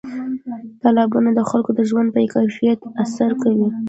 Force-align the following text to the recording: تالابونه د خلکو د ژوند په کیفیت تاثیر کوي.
تالابونه 0.81 1.29
د 1.33 1.39
خلکو 1.49 1.71
د 1.75 1.79
ژوند 1.89 2.09
په 2.15 2.19
کیفیت 2.35 2.79
تاثیر 2.95 3.31
کوي. 3.41 3.67